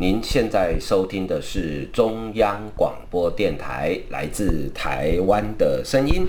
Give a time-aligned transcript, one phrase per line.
[0.00, 6.24] 您现在收听的是中央广播电台来自台湾的声音。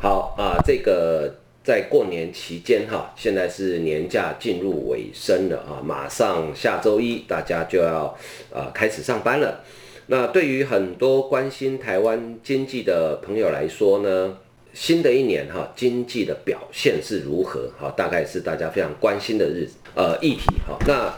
[0.00, 8.16] 好啊，这个在过年期间哈，现在是年假进入尾声了啊，马上下周一大家就要
[8.50, 9.60] 啊开始上班了。
[10.06, 14.38] 那对于很多关心台湾经济的朋友来说呢，
[14.72, 17.70] 新的一年哈经济的表现是如何？
[17.76, 20.78] 好，大概是大家非常关心的日子呃议题哈。
[20.86, 21.14] 那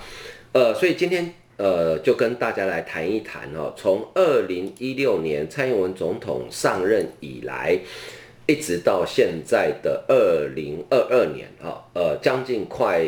[0.52, 1.32] 呃，所以今天。
[1.60, 3.74] 呃，就跟大家来谈一谈哦。
[3.76, 7.78] 从二零一六年蔡英文总统上任以来，
[8.46, 13.04] 一直到现在的二零二二年哈，呃，将近快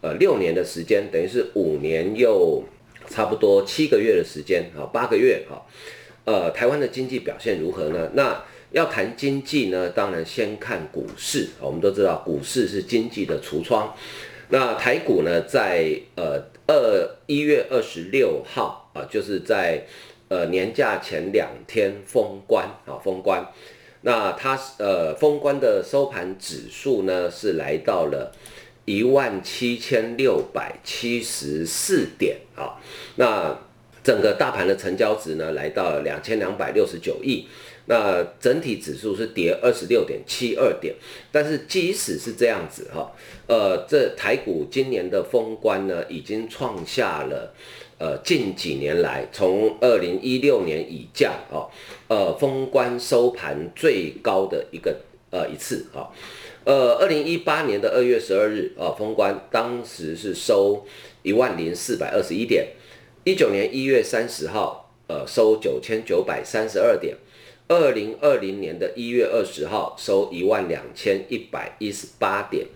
[0.00, 2.64] 呃六年的时间，等于是五年又
[3.10, 5.62] 差不多七个月的时间啊，八个月哈。
[6.24, 8.10] 呃，台湾的经济表现如何呢？
[8.14, 11.50] 那要谈经济呢，当然先看股市。
[11.60, 13.94] 我们都知道股市是经济的橱窗。
[14.52, 16.52] 那台股呢，在呃。
[16.64, 19.84] 二一月二十六号啊，就是在
[20.28, 23.44] 呃年假前两天封关啊，封关。
[24.02, 28.32] 那它呃封关的收盘指数呢是来到了
[28.84, 32.78] 一万七千六百七十四点啊。
[33.16, 33.58] 那
[34.04, 37.48] 整个大盘的成交值呢来到了两千两百六十九亿。
[37.86, 40.94] 那整体指数是跌二十六点七二点，
[41.32, 43.10] 但是即使是这样子哈，
[43.48, 47.52] 呃，这台股今年的封关呢，已经创下了
[47.98, 51.66] 呃近几年来从二零一六年以降啊，
[52.06, 56.06] 呃封关收盘最高的一个呃一次啊，
[56.64, 60.86] 呃二零一八年的二月十二日啊封关，当时是收
[61.22, 62.68] 一万零四百二十一点，
[63.24, 67.16] 一九年一月三十号呃收九千九百三十二点。
[67.72, 72.66] 二零二零年的一月二十号收一万两千一百一十八点，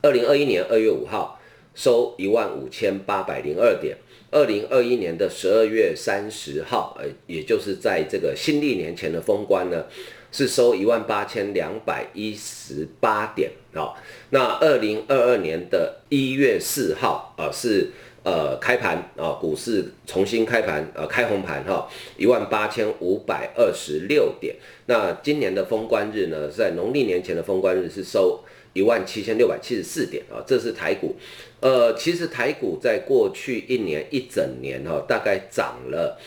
[0.00, 1.38] 二零二一年二月五号
[1.74, 3.96] 收一万五千八百零二点，
[4.30, 9.84] 二零二一年的十二月三十号，呃，也就是在这个新历年前的封关呢，
[10.32, 13.92] 是收一万八千两百一十八点啊。
[14.30, 17.90] 那二零二二年的一月四号啊是。
[18.26, 24.56] 呃，开盘啊，股市重新开盘，呃，开红盘哈，一万八千五百二十六点。
[24.86, 28.40] 那今年的封关日呢，在农历年前的封关日是收
[28.72, 31.14] 一万七千六百七十四点啊，这是台股。
[31.60, 36.18] 呃，其实台股在过去一年一整年哈，大概涨了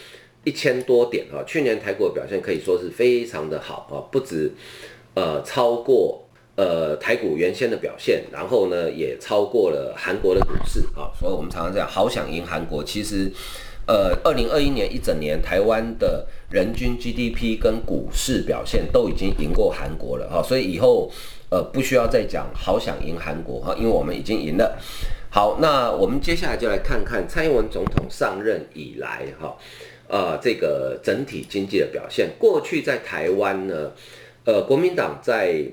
[0.46, 1.44] 一千多点哈。
[1.46, 4.50] 去年台股表现可以说是非常的好啊，不止
[5.16, 6.24] 呃超过。
[6.60, 12.84] 呃，台股原先的表现，然后呢，也超过了韩国的股市啊，所以我们常常讲，好想赢韩国。
[12.84, 13.32] 其实，
[13.88, 21.10] 呃，二零二一年一整年，台湾的人均 GDP 跟股市表现都已经赢过韩国了哈，所以以后
[21.50, 24.78] 呃不需要再讲好想赢韩国哈，因为我们已经赢了。
[25.30, 29.56] 好，那我们接下来就来看看蔡英文总统上任以来哈，
[30.10, 32.32] 呃，这个整体经济的表现。
[32.38, 33.94] 过去在台湾呢，
[34.44, 35.64] 呃，国民党在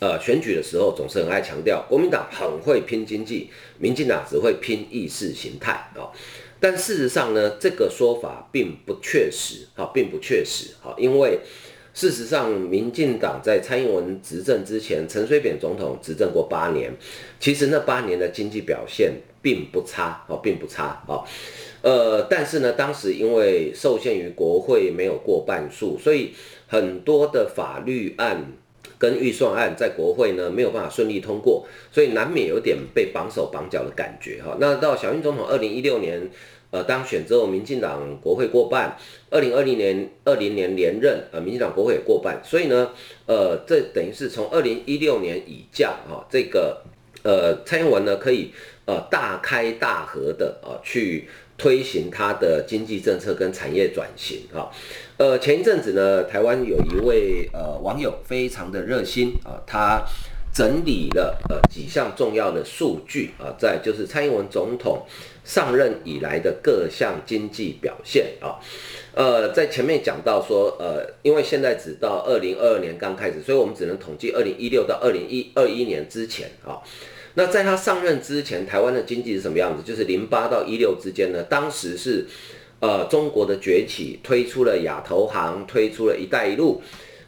[0.00, 6.10] 呃，选举的时候总是很爱强调，国民党很会拼经济，民进党只会拼意识形态啊、哦。
[6.58, 10.94] 但事实上呢，这个说法并不确实啊、哦，并不确实啊、哦。
[10.96, 11.40] 因为
[11.92, 16.90] 事实上，民进党在蔡英文执政之前，陈水扁总统执政过八年，
[17.38, 19.12] 其实那八年的经济表现
[19.42, 21.24] 并不差啊、哦，并不差啊、哦。
[21.82, 26.32] 呃，但是呢，当时因为受限于国会没有过半数，所以
[26.66, 28.52] 很多的法律案。
[29.00, 34.58] 跟预算案在国会呢没有办法顺利通过，所以难免有点被绑手绑脚的感觉哈。
[34.60, 36.30] 那到小英总统二零一六年
[36.70, 38.94] 呃当选之后，民进党国会过半，
[39.30, 42.90] 二零二零年二零年连任呃民进党国会也过半，所以呢
[43.26, 46.82] 呃这等于是从二零一六年以降哈，这个
[47.22, 48.52] 呃蔡英文呢可以
[48.84, 51.26] 呃大开大合的啊去。
[51.62, 54.72] 推行他的经济政策跟产业转型哈，
[55.20, 60.02] 呃前一阵子呢，台湾有一位呃网友非常的热心啊，他
[60.50, 65.02] 整理了呃几项重要的数据啊，在就是蔡英文总统
[65.44, 68.56] 上任以来的各项经济表现啊，
[69.12, 76.80] 呃，在前面讲到说，呃，因为现在只到二零二二年刚开始，所以我们只能统计二零一六到二零一二一年之前啊。
[77.34, 79.82] 那在他上任之前，台湾的经济是什么样子？
[79.84, 82.26] 就是零八到一六之间呢，当时是，
[82.80, 86.82] 呃中国的崛起，推出了亚投行，推出了一带一路。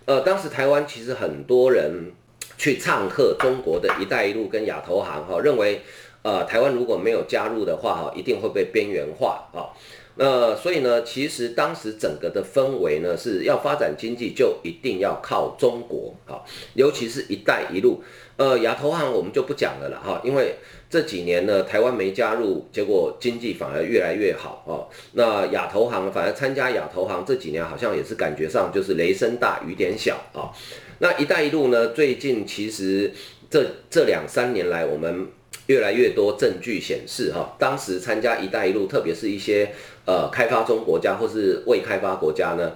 [0.05, 2.13] 呃，当时台湾其实很多人
[2.59, 5.83] 去唱和中国的一带一路跟亚投行哈，认为
[6.23, 9.71] 呃台湾如果没有加入的话哈，一定会被边缘化啊。
[10.17, 16.43] 那所以呢，其实当时整个的氛围呢，是要发展经济就一定要靠中国啊，
[16.75, 18.03] 尤其是一带一路。
[18.37, 20.57] 呃，亚投行我们就不讲了了哈，因为
[20.93, 24.87] 这几年呢，台湾没加入，结果经济反而越来越好哦。
[25.13, 30.53] 那亚投行反而参加亚投行这几年好像也是感觉上就是雷声大雨点小啊。
[30.99, 33.11] 那一带一路呢，最近其实
[33.49, 35.27] 这这两三年来，我们
[35.69, 39.73] 越来越多证据显示哈，当时参加一带一路，特别是一些。
[40.05, 42.73] 呃，开发中国家或是未开发国家呢，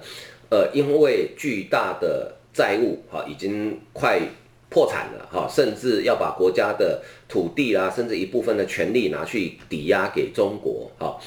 [0.48, 4.20] 呃，因为巨大的债务哈，已经快
[4.68, 11.18] 破产了哈，甚至要把国家的土地啦，甚至一部分的权利拿去抵押给中国哈。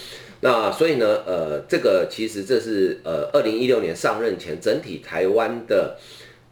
[0.41, 5.97] 那所以呢，呃，这个其实这是呃，二零一六年上任前整体台湾的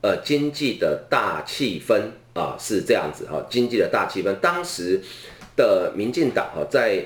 [0.02, 2.02] 呃经济的大气氛
[2.34, 5.02] 啊是这样子哈，经济的大气氛，当时
[5.56, 7.06] 的民进党哈在。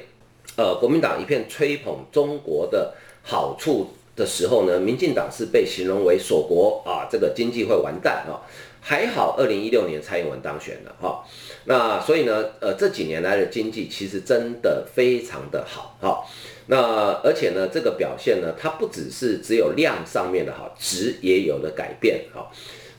[0.58, 2.94] 呃，国民党一片吹捧中国的
[3.24, 3.88] 好处
[4.18, 8.44] 的时候呢，民进党是被形容为锁国啊，这个经济会完蛋啊。
[8.82, 11.24] 还好，二零一六年蔡英文当选了哈。
[11.66, 16.26] 那所以呢，呃，这几年来的经济其实真的非常的好哈。
[16.66, 22.52] 那而且呢，这个表现呢，它不只是只有量上面的好，值也有了改变哈。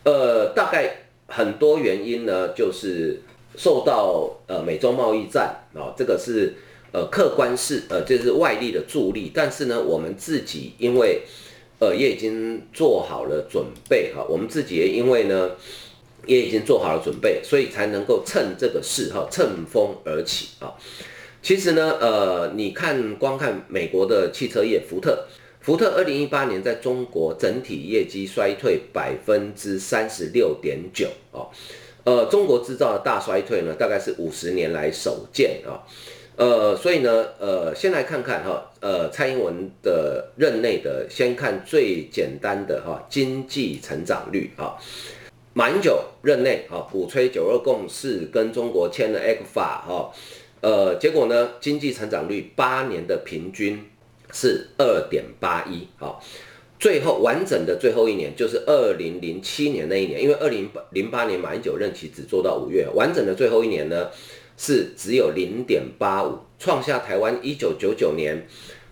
[0.05, 3.21] 呃，大概很多原因呢，就是
[3.57, 6.55] 受到呃美中贸易战啊，这个是。
[6.95, 11.23] 呃，客观是呃，就是外力的助力，但是呢，我们自己因为
[11.83, 15.51] 呃也已经做好了准备哈，我们自己也因为呢
[16.27, 20.75] 也已经做好了准备，所以才能够趁这个势哈，乘风而起啊。
[21.43, 25.27] 其实呢，呃，你看光看美国的汽车业，福特，
[25.61, 31.51] 福特二零一八年在中国整体业绩衰退百分之三十六点九啊，
[32.05, 35.83] 呃，中国制造的大衰退呢，大概是五十年来首见啊。
[36.35, 44.79] 呃，所以呢，呃，先来看看哈，呃，蔡英文的任内的，先看最简单的哈，经济成长率哈。
[45.53, 50.11] 马英九任内啊，鼓吹九二共识，跟中国签了 ECFA 哈，
[50.63, 53.85] 呃，结果呢，经济成长率八年的平均
[54.33, 56.25] 是二点八一，好，
[56.79, 64.09] 最后完整的最后一年就是二零零七年那一年，因为二零零八年马英九任期只做到五月，完整的最后一年呢。
[64.57, 68.47] 是只有零点八五，创下台湾一九九九年，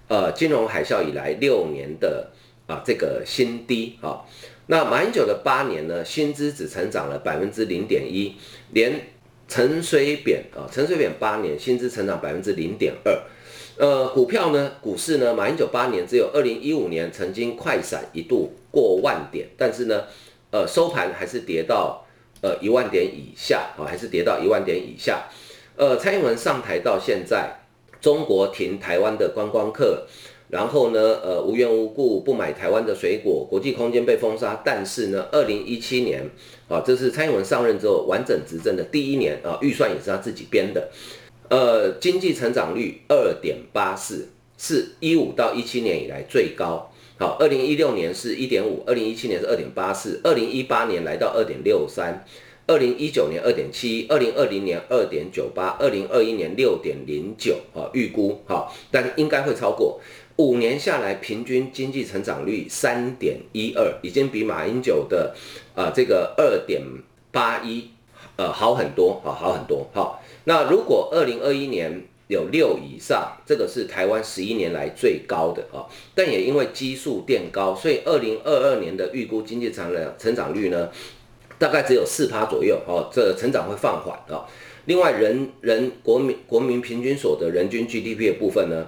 [0.09, 2.31] 呃，金融海啸以来六年的
[2.67, 4.25] 啊这个新低啊。
[4.67, 8.37] 那马英九的八年呢，薪资只成长了百分之零点一，
[8.73, 8.93] 连
[9.49, 13.21] 陈水扁啊，陈水扁八年薪资成长百分之零点二。
[13.77, 20.05] 呃，股票呢，股市呢，马英九八年只有二零一五年曾经快闪一度过万点，但是呢，
[20.51, 22.07] 呃，收盘还是跌到
[22.43, 25.29] 呃一万点以下啊，还是跌到一万点以下。
[25.81, 27.63] 呃，蔡英文上台到现在，
[28.03, 30.07] 中国停台湾的观光客，
[30.51, 34.61] 然后呢，呃，无缘无故不买台湾的水果，国际空间被封杀。
[34.63, 36.29] 但是呢，二零一七年
[36.69, 40.91] 啊，这是蔡英文上任之后完整执政的第一年啊，预算也是他自己编的。
[41.49, 44.29] 呃，经济成长率二点八四，
[44.59, 46.93] 是一五到一七年以来最高。
[47.17, 52.23] 好，二零一六年是一点五，二零一七年是二点八四，二零一八年来到二点六三。
[52.71, 60.01] 二零一九年二点七一，二零二零年二点九八，二零二一年六点零九，哈，预估哈，但应该会超过。
[60.37, 65.35] 五年下来，平均经济成长率三点一二，已经比马英九的
[65.75, 66.81] 啊、呃、这个二点
[67.33, 67.91] 八一
[68.37, 69.91] 呃好很多，啊好很多。
[69.93, 80.89] 好，那如果二零二一年有六以上，这个是台湾十一年来最高的啊，但也因为基数垫高，所以二零二二年的预估经济成长成长率呢？
[81.61, 84.49] 大概只有四趴左右哦，这成长会放缓啊。
[84.87, 88.87] 另外，人人国民国民平均所得、人均 GDP 的部分呢，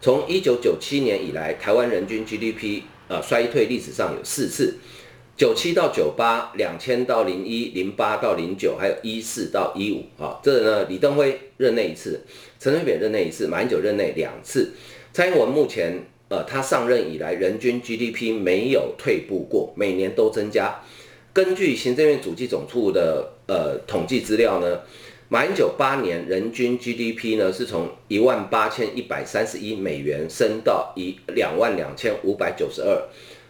[0.00, 4.76] 从一九九七年以来，台湾人均 GDP 啊衰退历史上有四次：
[5.36, 10.38] 九七到九八、两千到零一、零八到零九，还有一四到一五啊。
[10.44, 12.20] 这呢，李登辉任内一次，
[12.60, 14.70] 陈水扁任内一次，马英九任内两次。
[15.12, 20.80] 蔡英文目前呃，他上任以来，人均 GDP 没有退步过，每年都增加。
[21.32, 24.80] 根据行政院主计总处的呃统计资料呢，
[25.28, 33.02] 马英九八年人均 GDP 呢是从一万八千一百三十一美元升到一两万两千五百九十二，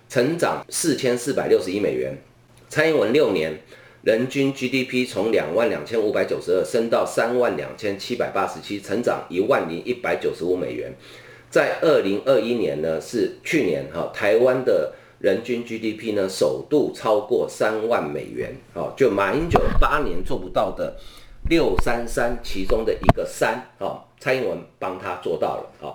[0.09, 2.17] 成长四千四百六十一美元。
[2.69, 3.61] 蔡英文六年
[4.03, 10.95] 人均 GDP 从两万两千五百九十二升到三万两千七百八十七，成长一万零一百九十五美元。
[11.51, 20.97] 在二零二一年呢，是去年哈，台湾的人均 GDP 呢首度超过三万美元，哦，就马英九八年做不到的
[21.49, 25.95] 六三三其中的一个三，哦，蔡英文帮他做到了，哦，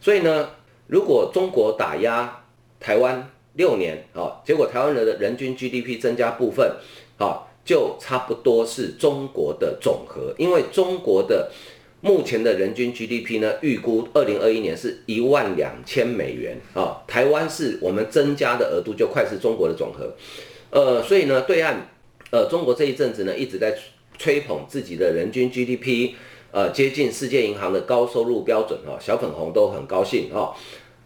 [0.00, 0.48] 所以呢，
[0.88, 2.42] 如果中国打压
[2.80, 6.74] 台湾六年，哦，结果台湾人的人均 GDP 增加部分，
[7.18, 11.50] 哦，就差不多是中国的总和，因为中国的。
[12.04, 17.02] 目前的人均 GDP 呢，预估二零二一年是一万两千美元啊。
[17.06, 20.14] 台湾是我们增加的额度就快是中国的总和，
[20.68, 21.88] 呃，所以呢，对岸
[22.30, 23.74] 呃，中国这一阵子呢一直在
[24.18, 26.10] 吹捧自己的人均 GDP，
[26.50, 30.52] 呃，接近世界银行的高收入标准啊，小粉红都很高兴啊。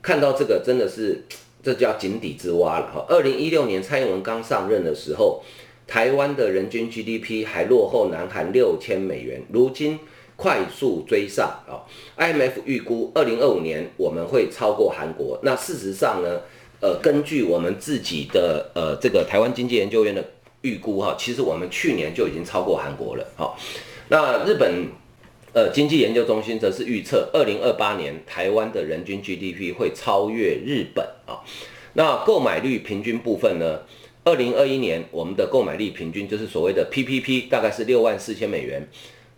[0.03, 1.23] 看到这个真的是
[1.63, 3.07] 这叫井底之蛙了哈。
[3.09, 5.45] 二零一六年蔡英文刚上任的时候，
[5.87, 10.01] 台湾的人均 GDP 还落后南韩六千美元，如今。
[10.39, 11.83] 快速追上啊
[12.17, 15.37] ！IMF 预估二零二五年我们会超过韩国。
[15.43, 16.43] 那事实上呢，
[16.81, 20.25] 呃，根据我们自己的呃这个台湾经济研究院的
[20.61, 23.27] 预估哈，其实我们去年就已经超过韩国了。
[23.37, 23.59] 好，
[24.11, 24.87] 那日本
[25.53, 31.43] 呃经济研究中心则是预测二零二八年台湾的人均 GDP 会超越日本啊。
[31.95, 33.81] 那购买力平均部分呢，
[34.23, 38.89] 二零二一年我们的购买力平均就是所谓的 PPP，大概是六万四千美元。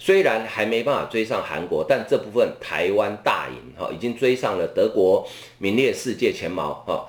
[0.02, 5.28] 虽然还没办法追上韩国，但这部分台湾大赢哈，已经追上了德国，
[5.59, 7.07] 名列世界前茅哈。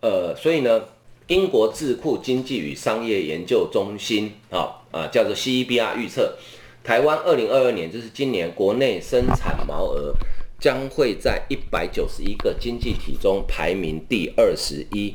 [0.00, 0.84] 呃，所以呢，
[1.28, 6.36] 英国智库经济与商业研究中心啊啊叫做 CEBR 预测，
[6.84, 10.12] 台湾二零二二年就是今年国内生产毛额
[10.60, 15.14] 将会在一百九十一个经济体中排名第二十一，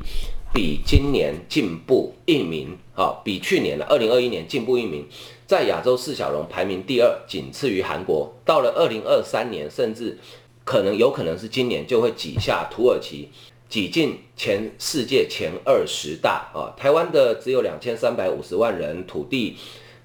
[0.52, 5.06] 比今年进步一名啊，比去年的二零二一年进步一名。
[5.52, 8.32] 在亚洲四小龙排名第二，仅次于韩国。
[8.42, 10.16] 到了二零二三年，甚至
[10.64, 13.28] 可能有可能是今年就会挤下土耳其，
[13.68, 16.72] 挤进前世界前二十大啊。
[16.74, 19.58] 台湾的只有两千三百五十万人，土地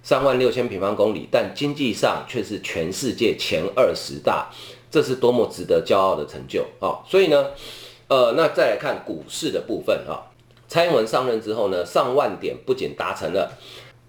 [0.03, 4.49] 三万六千平方公里，但经济上却是全世界前二十大，
[4.91, 6.99] 这是多么值得骄傲的成就啊！
[7.07, 7.51] 所以呢，
[8.09, 10.27] 呃，那再来看股市的部分啊，
[10.67, 13.57] 蔡英文上任之后呢，上万点不仅达成了。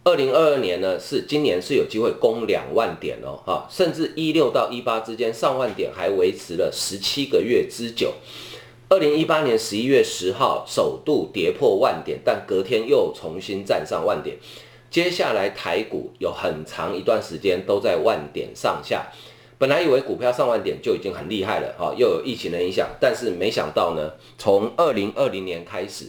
[0.08, 8.14] 二零二二年呢，是今年是有机会攻两万点哦，哈，甚至一六到一八之间上万点还维持了十七个月之久。
[8.88, 14.38] 二零一八年十一月十号首度跌破万点，但隔天又重新站上万点。
[14.90, 19.08] 接下来台股有很长一段时间都在万点上下。
[19.58, 26.06] 本来以为股票上万点就已经很厉害了，哈，又有疫情的影响，但是没想到呢，从二零二零年开始，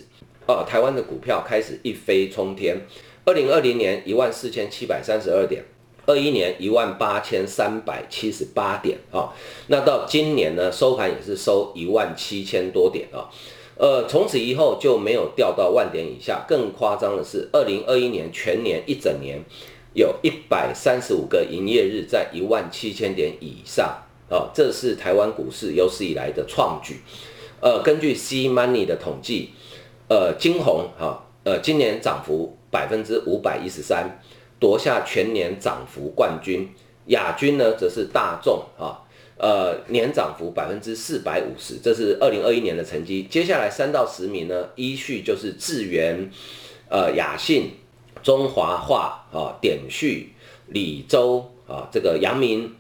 [0.48, 2.88] 呃，台湾的股票开始一飞冲天。
[3.26, 5.64] 二零二零年一万四千七百三十二点，
[6.06, 9.30] 二一年一万八千三百七十八点啊，
[9.68, 13.30] 那到今年呢，收盘也是收一万七千多点啊，
[13.76, 16.44] 呃，从此以后就没有掉到万点以下。
[16.48, 19.40] 更夸张的是，二零二一年全年一整年
[19.94, 27.02] 有一百三十五个营业日在一万七千点以上啊，这是台湾股市有史以来的创举。
[27.62, 29.50] 呃，根据 C Money 的统计，
[30.08, 32.56] 呃，金红哈，呃，今年涨幅。
[32.72, 34.20] 百分之五百一十三，
[34.60, 36.70] 夺下全年涨幅冠军。
[37.08, 39.02] 亚军呢，则是大众啊，
[39.38, 43.24] 呃，年涨幅百分之四百五十，这是二零二一年的成绩。
[43.24, 46.30] 接下来三到十名呢，依序就是智源、
[46.88, 47.72] 呃，雅信、
[48.22, 50.34] 中华化啊、点序、
[50.68, 52.76] 里州啊，这个阳明、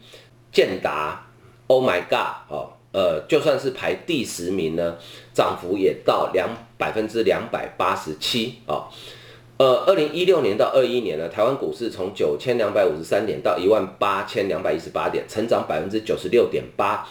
[0.51, 1.25] 建达、
[1.65, 4.97] Oh My God 啊，呃，就算是排第十名呢，
[5.33, 8.87] 涨幅也到两百分之两百八十七啊。
[9.59, 17.05] 呃，二零一六年到二一年呢，台湾股市从九千两百五十三点到一万八千两百一十八点，成长百分之九十六点八。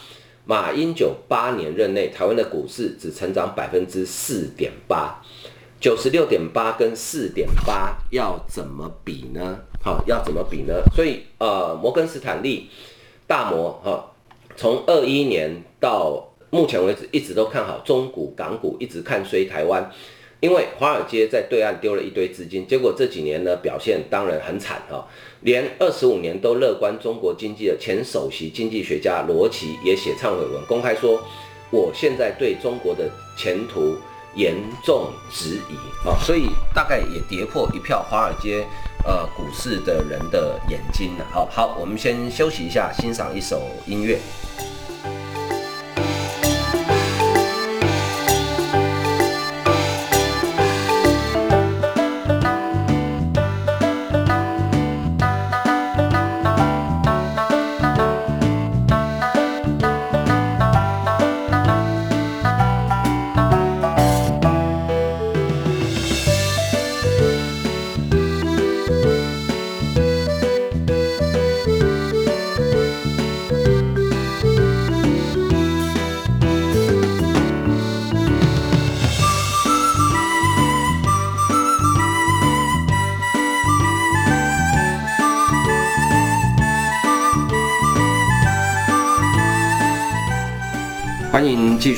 [0.46, 5.22] 马英九八年任内，台湾的股市只成长百分之四点八，
[5.78, 9.58] 九十六点八跟四点八要怎么比呢？
[9.82, 10.72] 好，要怎么比呢？
[10.96, 12.70] 所以呃，摩根斯坦利
[13.26, 14.12] 大摩哈，
[14.56, 19.92] 从二一年到目前为止一直都看好中股、港股，一直看衰台湾。
[20.40, 25.04] 因为华尔街在对岸丢了一堆资金，结果这几年呢表现当然很惨哈，
[25.40, 31.20] 连二十五年都乐观中国经济的前首席经济学家罗奇也写忏悔文，公开说，
[31.70, 33.96] 我现在对中国的前途
[34.36, 34.54] 严
[34.84, 38.64] 重质疑啊，所以大概也跌破一票华尔街
[39.04, 41.26] 呃股市的人的眼睛了。
[41.32, 44.16] 好，好，我们先休息一下，欣赏一首音乐。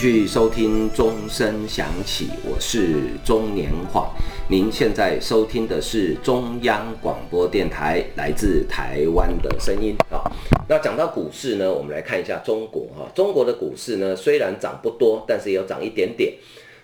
[0.01, 4.11] 续收听钟声响起，我是钟年晃。
[4.49, 10.25] 您现在收听的是中央广播电台来自台湾的声音啊。
[10.67, 13.13] 那讲到股市呢，我们来看一下中国哈。
[13.15, 16.33] 中国的股市呢，虽然涨不多，但是也有涨一点点。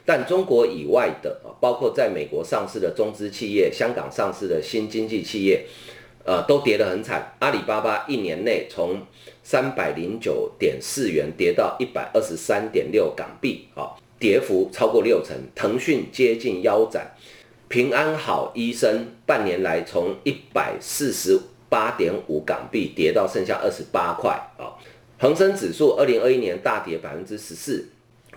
[0.04, 5.64] 但中国以外的啊，包括在美国上市的中资企业、香港上市的新经济企业。
[6.26, 7.32] 呃，都跌得很惨。
[7.38, 9.00] 阿里巴巴一年内从
[9.44, 15.36] 三百零九点四元跌到一百二十三点六港币，啊，跌幅超过六成。
[15.54, 17.14] 腾讯接近腰斩，
[17.68, 24.74] 平安好医生半年来从一百四十八点五港币跌到剩下二十八块，啊，
[25.20, 27.88] 恒生指数二零二一年大跌百分之十四，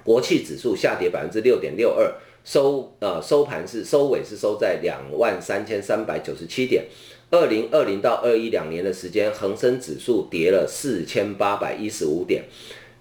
[0.03, 2.13] 国企指数下跌百分之六点六二，
[2.45, 6.85] 收呃收盘是收尾是收在两万三千三百九十七点。
[7.31, 12.43] 二零二零到二一两年的时间，恒生指数跌了四千八百一十五点。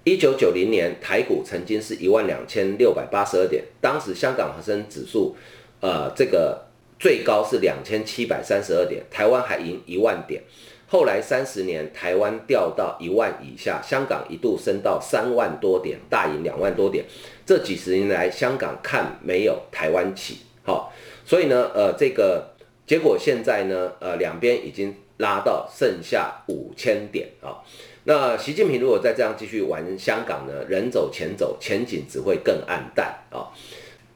[0.05, 5.35] 一九九零年台股曾经是一万两千六百八十二点，当时香港恒生指数，
[5.81, 6.67] 呃，这个
[6.99, 10.43] 最高是两千七百三十二点，台湾还赢一万点。
[10.87, 17.07] 后来三十年，台湾掉到一万以下，香港一度升到三万多点，大赢两万多点。
[17.47, 20.93] 这几十年来，香港看没有台湾起，好、
[21.25, 22.58] 所以呢，呃，这个。
[22.89, 27.61] 结果现在呢，呃，两边已经拉到剩下五千点啊、
[28.05, 33.53] 那习近平如果再这样继续玩香港呢，人走钱走，前景只会更暗淡啊、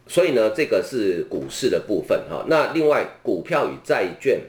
[0.07, 4.41] 所以呢，这个是股市的部分哈、那另外，股票与债券，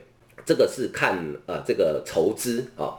[0.46, 2.96] 这个是看呃这个筹资啊。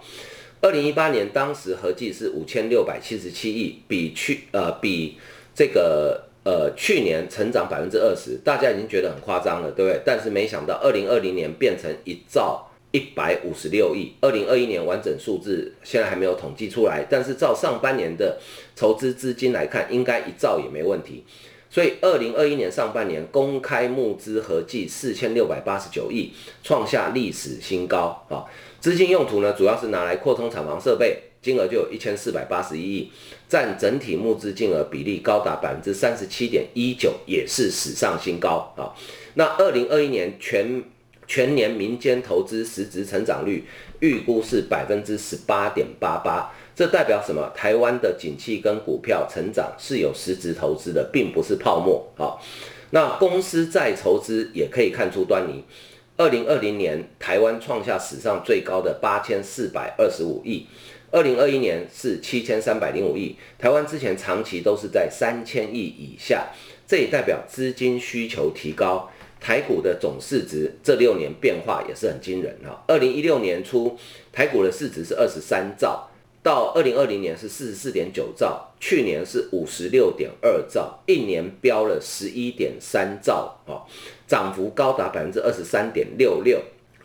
[0.61, 5.17] 二零一八年当时合计是五千六百七十七亿，比去呃比
[5.55, 6.25] 这个。
[6.45, 10.01] 呃，去年成长百分之二十，大家已经觉得很夸张了，对不对？
[10.05, 18.39] 但是没想到，二零二零年变成一兆一百五十六亿，二零二一年完整数字现在还没有统计出来，但是照上半年的
[18.77, 21.25] 筹资资金来看，应该一兆也没问题。
[21.71, 26.31] 所以，二零二一年上半年公开募资合计四千六百八十九亿，
[26.63, 28.45] 创下历史新高啊！
[28.79, 31.21] 资金用途呢，主要是拿来扩充厂房设备。
[31.45, 33.11] 金额就有一千四百八十一亿，
[33.47, 38.97] 占整体募资金额比例高达百分之三十七点一九，也是史上新高啊。
[39.35, 40.83] 那二零二一年全
[41.27, 43.65] 全年民间投资实质成长率
[44.01, 47.53] 预估是百分之十八点八八，这代表什么？
[47.55, 52.41] 台湾的景气跟股票成长是有实质投资的，并不是泡沫啊。
[52.91, 55.63] 那公司在筹资也可以看出端倪。
[56.17, 60.67] 二零二零年台湾创下史上最高的八千四百二十五亿。
[61.15, 66.49] 二零二一年是七千三百零五亿，台湾之前长期都是在三千亿以下，
[66.89, 69.09] 这也代表资金需求提高。
[69.41, 72.83] 台股的总市值这六年变化也是很惊人哈。
[72.89, 73.97] 二零一六年初，
[74.33, 76.09] 台股的市值是二十三兆，
[76.43, 83.87] 到二零二零年是四十四点九兆，去年是五十六点二兆，一年飙了十一点三兆啊，
[84.27, 86.61] 涨幅高达百分之二十三点六六。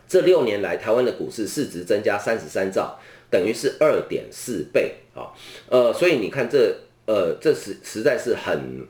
[0.08, 2.98] 这六年来，台湾的股市市值增加三十三兆。
[3.30, 5.30] 等于是二点四倍啊，
[5.68, 6.74] 呃，所以你看这，
[7.06, 8.86] 呃，这实实在是很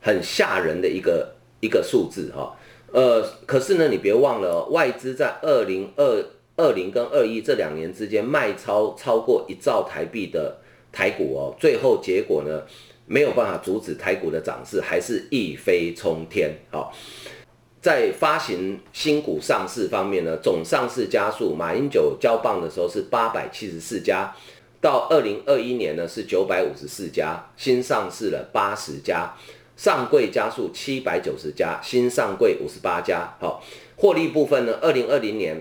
[0.00, 2.56] 很吓人的一个一个数字哈，
[2.92, 6.24] 呃，可是呢，你别忘了哦，外资在二零二
[6.56, 10.58] 二零跟二一这两年之间卖超超过一兆台币的
[10.92, 12.62] 台股哦，最后结果呢，
[13.06, 16.88] 没有办法阻止台股的涨势，还是一飞冲天啊。
[17.84, 24.34] 在发行新股上市方面呢，总上市家数，马英九交棒的时候是八百七十四家，
[24.80, 29.34] 到二零二一年呢是九百五十四家，新上市了八十家，
[29.76, 33.36] 上柜家数七百九十家，新上柜五十八家。
[33.38, 33.62] 好，
[33.96, 35.60] 获利部分呢，二零二零年，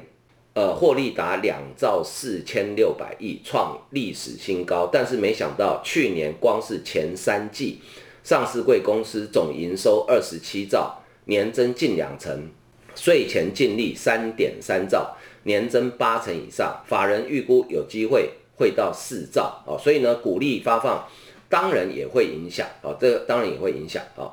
[0.54, 4.90] 呃，获利达两兆四千六百亿，创历史新高。
[4.90, 7.82] 但是没想到去年光是前三季，
[8.24, 11.03] 上市柜公司总营收二十七兆。
[11.26, 12.50] 年增近两成，
[12.96, 21.08] 税前净利三点三兆，年增八成以上，法人预估有机会会到四兆哦，所以呢，股利发放
[21.50, 24.32] 当然也会影响哦，这当然也会影响啊。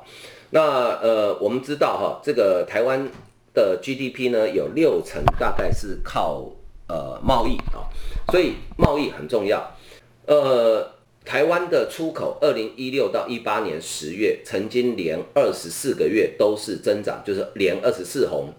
[0.51, 0.61] 那
[1.01, 3.09] 呃，我们知道哈，这个台湾
[3.53, 6.49] 的 GDP 呢，有六成大概是靠
[6.87, 7.87] 呃贸易啊，
[8.31, 9.71] 所以贸易很重要，
[10.25, 10.91] 呃。
[11.23, 18.49] 台湾的出口，二零一六到一八年十月，曾经连二十四个月都是增长，就是连二十四红。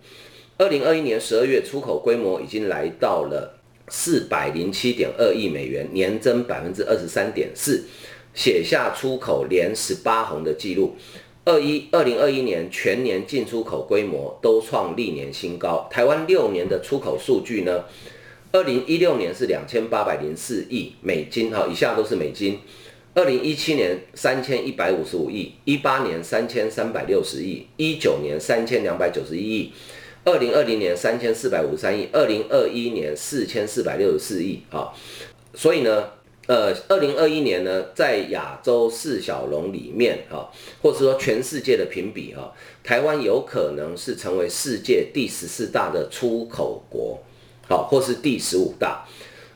[0.59, 7.85] 二零二一年十二月，出口规模已经来到了四百零七点二亿美元，年增百分之二十三点四，
[8.33, 10.95] 写下出口连十八红的记录。
[11.45, 15.89] 二一二零二一年全年进出口规模都创历年新高。
[15.91, 17.85] 台湾六年的出口数据呢？
[18.53, 22.61] 二零一六年是两千八百零四亿美金，哈，以下都是美金。
[23.15, 29.73] 二零一七年三千一百五十五亿，一八年三千三百六十亿，一九年三千两百九十一亿，
[30.27, 34.93] 二零二零年三千四百五十三亿，二零二一年四千四百六十四亿哈。
[35.55, 36.11] 所以呢，
[36.47, 40.51] 呃，二零二一年呢，在亚洲四小龙里面哈，
[40.83, 42.53] 或者说全世界的评比哈，
[42.85, 47.19] 台湾有可能是成为世界第十四大的出口国，
[47.73, 49.03] 好，或是第十五大。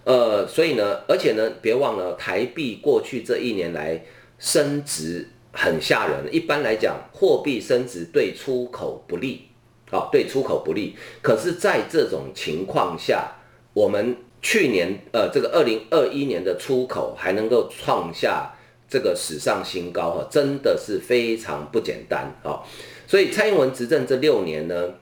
[0.05, 4.03] 呃，所以呢，而且呢，别忘了台币过去这一年来
[4.39, 6.33] 升值很吓人。
[6.33, 9.43] 一般来讲，货币升值对出口不利，
[9.91, 10.97] 好，对出口不利。
[11.21, 13.37] 可是，在这种情况下，
[13.75, 18.55] 我们去年呃，这个二零二一年的出口还能够创下
[18.89, 22.63] 这个史上新高，哈，真的是非常不简单啊。
[23.07, 24.95] 所以，蔡英文执政这六年呢，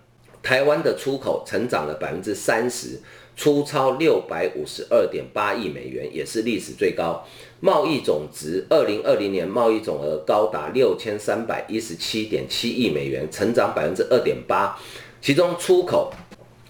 [0.44, 3.00] 台湾的出口成长了百分之三十。
[3.36, 7.26] 出超六百五十二点八亿美元，也是历史最高。
[7.58, 14.78] 贸易总值，二零二零年贸易总额高达六千三百一十七点七亿美元，成长百分之二点八。
[15.20, 16.12] 其中出口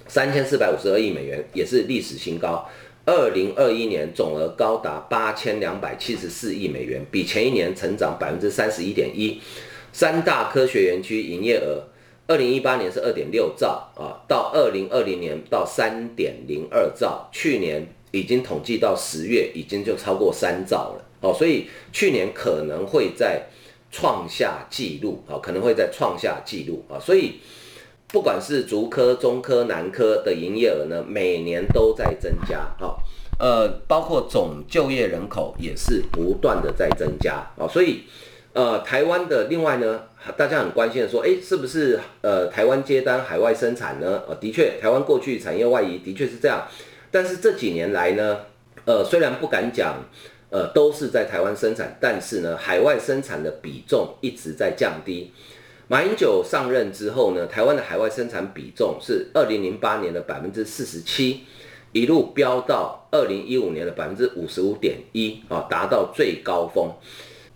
[0.09, 2.67] 三千四百五十二亿美元，也是历史新高。
[3.05, 9.39] 二零二一年总额高达八千两百七十四亿美元，比前一年成长百分之三十一点一。
[9.93, 11.85] 三大科学园区营业额。
[12.27, 23.43] 二零一八年是二点六兆啊，到二零二零年到三点零二兆，去年已经统计到十月已经就超过三兆了哦，所以去年可能会在
[23.91, 27.35] 创下纪录啊，可能会在创下纪录啊，所以
[28.09, 32.97] 不管是竹科、中科、南科的营业额呢，每年都在增加哈，
[33.39, 38.05] 呃，包括总就业人口也是不断的在增加啊，所以。
[38.55, 40.05] 呃，台湾的另外呢，
[40.37, 44.23] 大家很关心的说，诶，是不是呃台湾接单海外生产呢？
[44.29, 46.65] 呃，的确，台湾过去产业外移的确是这样，
[47.11, 48.43] 但是这几年来呢，
[48.85, 49.97] 呃，虽然不敢讲，
[50.51, 55.33] 呃，都是在台湾生产，但是呢，海外生产的比重一直在降低。
[55.89, 61.41] 马英九上任之后呢，台湾的海外生产比重是二零零八年的百分之四十七，
[61.91, 66.89] 一路飙到二零一五年的百分之五十五点一啊，达到最高峰。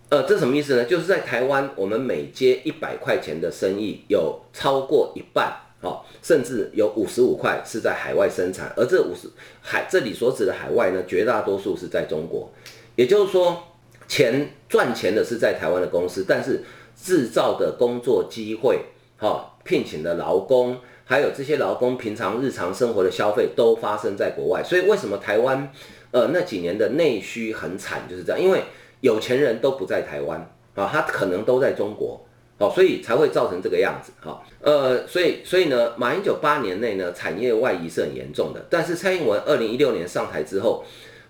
[0.09, 0.85] 呃，这什么意思呢？
[0.85, 9.29] 就是在台湾，我们每接一百块钱的生意，有超过一半，哦，甚至有五十五块是在海外生产，而这五十
[9.61, 12.51] 海这里所指的海外呢，绝大多数是在中国。
[12.95, 13.55] 也就是说，
[14.07, 16.63] 钱赚钱的是在台湾的公司，但是
[16.99, 18.79] 制造的工作机会，
[19.19, 24.63] 哦，聘请的劳工，还有这些劳工平常日常生活的消费都发生在国外。
[24.63, 25.71] 所以为什么台湾，
[26.09, 28.63] 呃，那几年的内需很惨，就是这样，因为。
[29.01, 30.39] 有钱人都不在台湾
[30.75, 32.25] 啊，他可能都在中国，
[32.57, 40.83] 哦，所以才会造成这个样子，哈，呃，所以所以呢，马英九八年内呢，产业外移是很严重的，但是蔡英文二零一六年上台之后，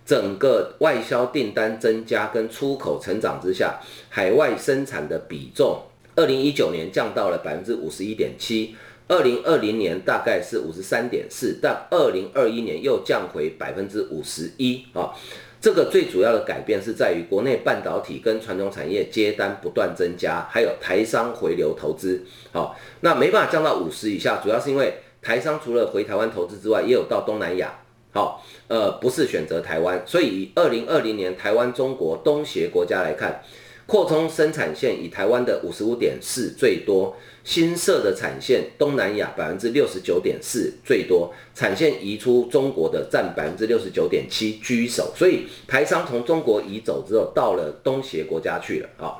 [0.05, 3.79] 整个外销订单增加跟出口成长之下，
[4.09, 5.83] 海外生产的比重，
[6.15, 8.75] 二零一九年降到了百分之五十一点七，
[9.07, 15.13] 二零二零年大概是五十三点四，但二零二一年又降回百分之五十一啊。
[15.61, 22.23] 这个最主要的改变是在于国内半导体跟传统产业接单不断增加，还有台商回流投资。
[22.51, 27.79] 好，那没办法降到五十以下，主要是因为台商除了回台湾投资之外，也有到东南亚。
[28.11, 33.43] 好，呃，不是选择台湾，所以以二零二零年台湾、中国、东协国家来看。
[33.85, 49.17] 扩充生产线以台湾的五十五点四最多，新设的产线东南亚百分之六十九点四最多，产线移出中国的占百分之六十九点七居首，所以台商从中国移走之后，到了东协国家去了啊。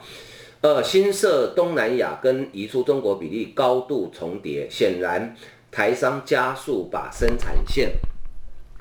[0.61, 5.35] 呃，新设东南亚跟移出中国比例高度重叠，显然
[5.71, 7.93] 台商加速把生产线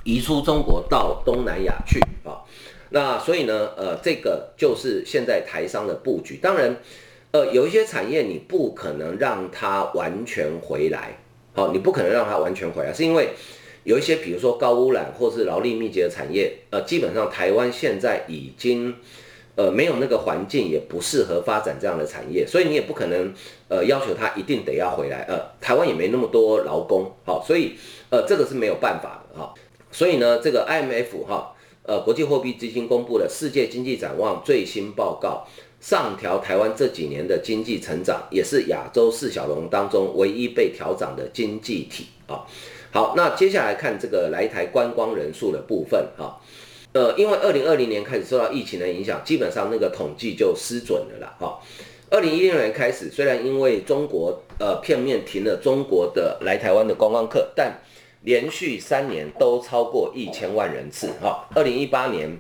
[0.03, 2.43] 移出中国到东南亚去啊。
[2.91, 6.39] 那所以呢，呃，这个就是现在台商的布局。
[6.43, 6.77] 当然，
[7.39, 11.17] 呃，有一些产业你不可能让它完全回来，
[11.55, 13.29] 好，你不可能让它完全回来，是因为
[13.85, 18.93] 有一些，比如说高污染或是劳力密集的产业，呃，基本上台湾现在已经，
[19.55, 23.33] 呃，没有那个环境，也不适合发展这样的产业，所以你也不可能，
[23.69, 27.75] 呃，要求它一定得要回来，呃，台湾也没那么多劳工，好，所以，
[28.11, 29.55] 呃，这个是没有办法的，哈，
[29.93, 31.55] 所以呢，这个 IMF 哈。
[31.85, 35.47] 呃，国际货币基金公布了世界经济展望最新报告，
[35.81, 42.45] 上调台湾这几年的经济成长，也是亚洲四小龙当中唯一被调涨的经济体啊。
[42.91, 46.37] 好，那接下来看这个来台观光人数的部分啊。
[46.93, 51.37] 呃，因为二零二零年开始受到疫情的影响，基本上那个统计就失准了啦。
[51.39, 51.61] 哈，
[52.11, 57.79] 二零一六年开始，虽然因为中国呃片面停了中国的来台湾的观光客，但
[58.23, 62.37] 连续三年都超过一千万人次，哈，二零一八年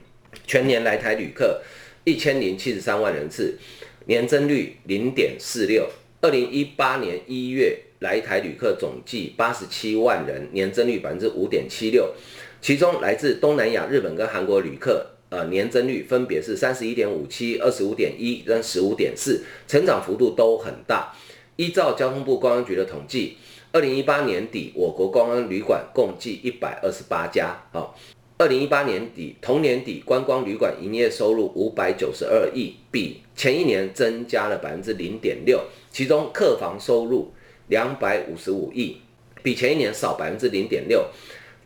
[0.47, 1.61] 全年来台旅客
[2.09, 3.59] 一千零七十三万人次，
[4.07, 5.87] 年增率零点四六。
[6.23, 12.15] 二零一八年一月来台旅客总计八十七万人，年增率百分之五点七六，
[12.63, 21.15] 其中来自东南亚、日本跟韩国旅客，呃，年增率分别是三十一点五七、二十五点一跟十五点四，成长幅度都很大。
[21.57, 23.37] 依照交通部观光局的统计，
[23.71, 27.95] 二零一八年底我国观光旅馆共计一百二十八家，好。
[28.41, 35.61] 二零一八年底，同年底观光旅馆营业收入五百九十二亿，比前一年增加了百分之零点六。
[35.91, 37.33] 其中客房收入
[37.67, 38.99] 两百五十五亿，
[39.43, 41.07] 比前一年少百分之零点六。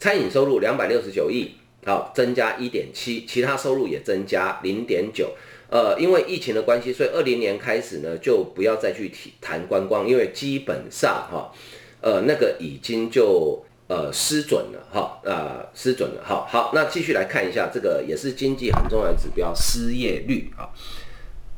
[0.01, 1.51] 餐饮收入两百六十九亿，
[1.85, 3.27] 好，增加一点七。
[3.27, 5.33] 其他收入也增加零点九。
[5.69, 11.53] 呃，因为疫情的关系，所以二零年开始呢，就不要再去提谈观光，因为基本上哈，
[12.01, 13.63] 呃，那个已经就。
[13.89, 16.47] 呃，失准了哈，呃，失准了哈。
[16.49, 20.71] 好，那继续来看一下这个也是经济很重要的指标，失业率啊。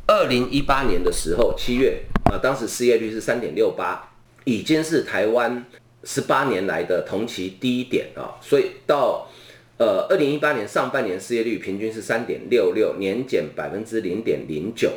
[0.07, 4.13] 二零一八年的时候，七月啊，当时失业率是三点六八，
[4.45, 5.65] 已经是台湾
[6.03, 8.35] 十八年来的同期低点啊。
[8.41, 9.31] 所以到
[9.79, 14.91] 呃二零一八年上半年失业率平均是三点六六，年减百分之零点零九。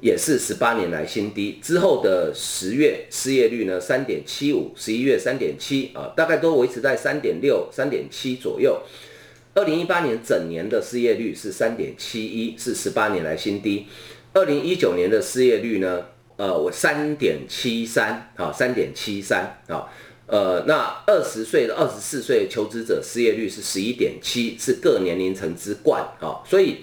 [0.00, 8.82] 也是十八年来新低，之后的十月失业率呢，三点七五，十一月三点七啊，大概都维持在三点六、三点七左右。
[9.54, 13.86] 二零一八年整年的失业率是三点七一，是十八年来新低。
[14.34, 16.04] 二零一九年的失业率呢，
[16.36, 19.88] 呃，我三点七三，啊，三点七三，啊，
[20.26, 26.78] 呃，那二十岁的二十四岁求职者失业率是十一点七，是各年龄层之冠，啊，所以，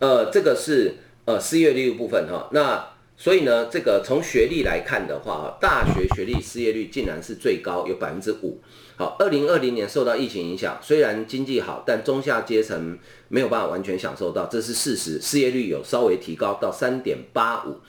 [0.00, 0.96] 呃，这个是。
[1.26, 8.60] 呃，失业率的部分哈，那所以呢，这个从学历来看的话，大学学历失业率竟然是最高，有百分之五。
[8.96, 12.96] 好，二零二零年受到疫情影响，虽然经济好，但中下阶层
[13.28, 15.20] 没有办法完全享受到，这是事实。
[15.20, 17.80] 失业率有稍微提高到三点八五。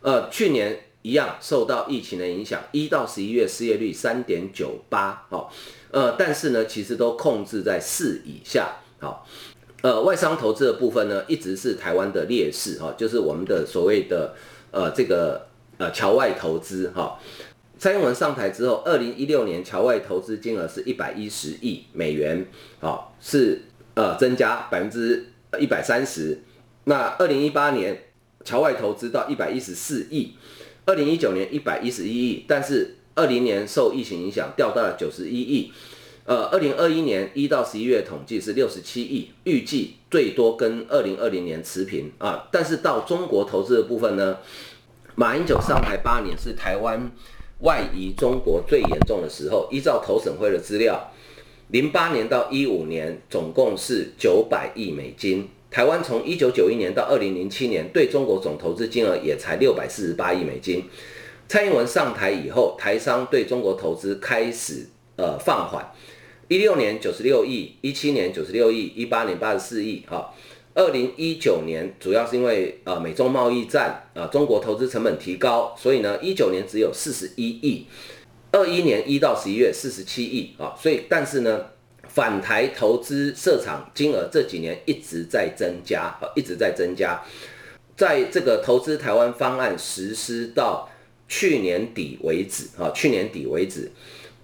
[0.00, 5.26] 呃，去年一样受到疫情的影响，一到十一月失业率三点九八。
[5.28, 5.52] 好，
[5.90, 8.76] 呃，但是呢，其实都控制在四以下。
[8.98, 9.26] 好。
[9.80, 14.34] 呃，外商投资的部分呢，一直是台湾的劣势哈，就是我们的所谓的
[14.72, 17.16] 呃这个呃侨外投资哈。
[17.78, 22.44] 蔡英文上台之后，二零一六年侨外投资金额是一百一十亿美元，
[22.80, 23.62] 好，是
[23.94, 25.26] 呃增加百分之
[25.60, 26.42] 一百三十。
[26.84, 28.06] 那二零一八年
[28.44, 30.32] 侨外投资到一百一十四亿，
[30.86, 35.72] 二零一九年一百一十一亿，但是二零年受疫情影响掉到了九十一亿。
[36.28, 42.46] 呃，二零二一年一到十一月统计是六十七亿，预计最多跟二零二零年持平啊。
[42.52, 44.36] 但是到中国投资的部分呢，
[45.14, 47.10] 马英九上台八年是台湾
[47.60, 49.66] 外移中国最严重的时候。
[49.72, 51.10] 依照投审会的资料，
[51.68, 55.48] 零八年到一五年总共是九百亿美金。
[55.70, 60.84] 台湾从一九九一年到二零零七年对中国总投资金额也才六百四十八亿美金。
[61.48, 65.90] 蔡英文上台以后，台商对中国投资开始呃放缓。
[66.48, 70.32] 一六年九十六亿，一七年九十六亿，一八年八十四亿，哈，
[70.74, 77.86] 二零一九年主要是因为呃美中贸易战啊，中国投资成本提高，所以呢一九年只有四十一亿，
[78.50, 81.66] 二一年一到十一月四十七亿啊，所以但是呢
[82.08, 87.22] 反台投资设厂金额这几年一直在增加啊，一直在增加，
[87.94, 90.88] 在这个投资台湾方案实施到
[91.28, 93.92] 去年底为止啊，去年底为止。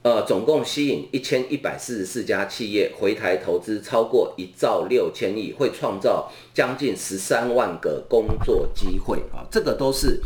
[0.05, 9.41] 呃，总共吸引一千一百四十四家企业回台投资，超过一兆六千亿，会创造将近十三万个工作机会啊！
[9.51, 10.21] 这个都是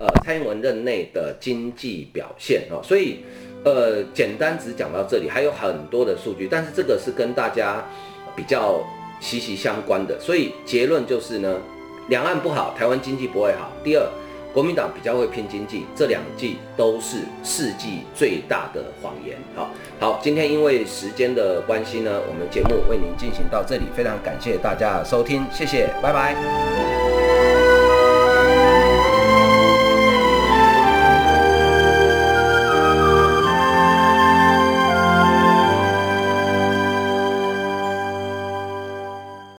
[0.00, 2.82] 呃蔡英文任内的经济表现啊。
[2.82, 3.18] 所以
[3.64, 7.86] 呃，简单只讲到这里，还有很多的数据，但是这个是跟大家
[8.34, 8.84] 比较
[9.20, 10.18] 息息相关的。
[10.18, 11.62] 所以结论就是呢，
[12.08, 13.70] 两岸不好，台湾经济不会好。
[13.84, 14.04] 第二。
[14.52, 19.36] 国民党比较会拼经济，这两季都是世纪最大的谎言。
[19.56, 27.11] 好好，今天因为时间的关系呢，我们节目为您进行到这里，非常感谢大家收听，谢谢，拜拜。